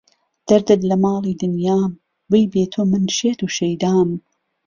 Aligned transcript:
دهردت 0.47 0.81
له 0.89 0.95
ماڵی 1.03 1.33
دنیام 1.43 1.91
وهی 2.31 2.45
بێ 2.53 2.63
تۆ 2.73 2.81
من 2.91 3.05
شێت 3.17 3.39
و 3.45 3.47
شهیدام 3.57 4.09